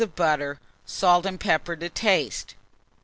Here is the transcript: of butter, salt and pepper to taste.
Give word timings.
of 0.01 0.15
butter, 0.15 0.59
salt 0.83 1.27
and 1.27 1.39
pepper 1.39 1.75
to 1.75 1.87
taste. 1.87 2.55